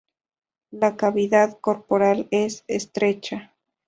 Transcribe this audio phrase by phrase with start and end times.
[0.71, 3.53] La cavidad corporal es estrecha.